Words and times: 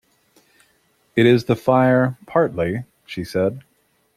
It 1.15 1.27
is 1.27 1.43
the 1.43 1.55
fire, 1.55 2.17
partly, 2.25 2.85
she 3.05 3.23
said. 3.23 3.63